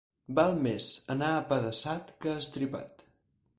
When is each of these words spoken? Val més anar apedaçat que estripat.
Val 0.37 0.55
més 0.67 0.87
anar 1.17 1.29
apedaçat 1.43 2.11
que 2.25 2.35
estripat. 2.41 3.09